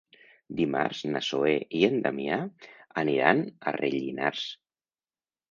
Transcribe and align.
Dimarts 0.59 1.01
na 1.15 1.21
Zoè 1.27 1.51
i 1.81 1.81
en 1.89 1.99
Damià 2.07 2.39
aniran 3.03 3.45
a 3.45 3.77
Rellinars. 3.79 4.49